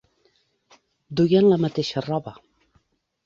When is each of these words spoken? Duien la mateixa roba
Duien 1.19 1.49
la 1.51 1.59
mateixa 1.65 2.03
roba 2.07 2.33